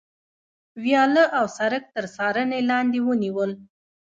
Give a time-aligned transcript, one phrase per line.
[0.83, 3.51] ویاله او سړک تر څارنې لاندې ونیول.